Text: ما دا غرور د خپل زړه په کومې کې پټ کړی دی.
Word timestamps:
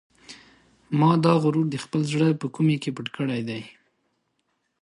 ما 0.99 1.11
دا 1.25 1.33
غرور 1.43 1.65
د 1.71 1.75
خپل 1.83 2.01
زړه 2.13 2.27
په 2.41 2.47
کومې 2.55 2.75
کې 2.81 2.89
پټ 2.95 3.07
کړی 3.17 3.41
دی. 3.49 3.61